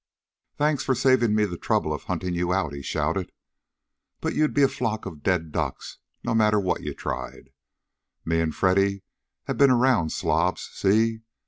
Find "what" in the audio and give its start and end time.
6.59-6.81